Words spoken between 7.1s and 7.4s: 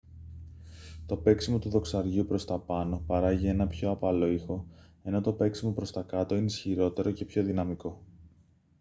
και